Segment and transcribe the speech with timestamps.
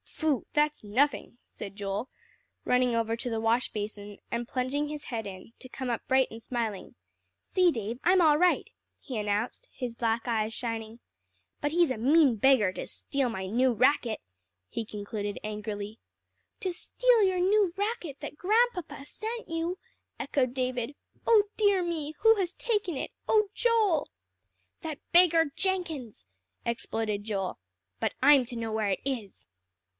[0.05, 0.45] "Phoo!
[0.53, 2.07] that's nothing," said Joel,
[2.63, 6.29] running over to the wash basin, and plunging his head in, to come up bright
[6.29, 6.93] and smiling.
[7.41, 8.67] "See, Dave, I'm all right,"
[8.99, 10.99] he announced, his black eyes shining.
[11.59, 14.21] "But he's a mean beggar to steal my new racket,"
[14.69, 15.99] he concluded angrily.
[16.61, 19.79] "To steal your new racket that Grandpapa sent you!"
[20.19, 20.95] echoed David.
[21.27, 22.13] "Oh dear me!
[22.19, 23.11] who has taken it?
[23.27, 24.07] Oh Joel!"
[24.81, 26.25] "That beggar Jenkins,"
[26.63, 27.57] exploded Joel.
[27.99, 29.47] "But I'm to know where it is."